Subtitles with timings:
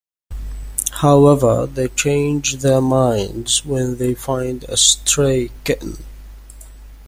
[1.03, 5.97] However, they change their minds when they find a stray kitten.